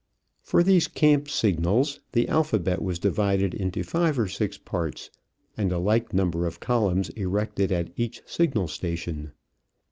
[0.41, 5.11] For these camp signals the alphabet was divided into five or six parts,
[5.55, 9.31] and a like number of columns erected at each signal station.